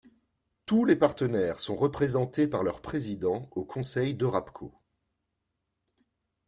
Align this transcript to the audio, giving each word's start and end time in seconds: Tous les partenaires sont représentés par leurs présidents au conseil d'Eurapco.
Tous 0.65 0.83
les 0.83 0.95
partenaires 0.95 1.59
sont 1.59 1.75
représentés 1.75 2.47
par 2.47 2.63
leurs 2.63 2.81
présidents 2.81 3.47
au 3.51 3.63
conseil 3.63 4.15
d'Eurapco. 4.15 4.73